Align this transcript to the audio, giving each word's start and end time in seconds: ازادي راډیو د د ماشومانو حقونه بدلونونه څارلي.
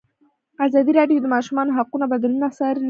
ازادي 0.65 0.91
راډیو 0.99 1.19
د 1.21 1.23
د 1.23 1.27
ماشومانو 1.35 1.75
حقونه 1.77 2.05
بدلونونه 2.11 2.47
څارلي. 2.57 2.79